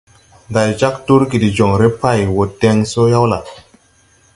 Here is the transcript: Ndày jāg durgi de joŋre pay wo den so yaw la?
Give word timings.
Ndày 0.53 0.71
jāg 0.79 0.95
durgi 1.09 1.39
de 1.43 1.49
joŋre 1.57 1.87
pay 2.01 2.21
wo 2.35 2.43
den 2.61 2.77
so 2.91 3.01
yaw 3.13 3.25
la? 3.31 3.39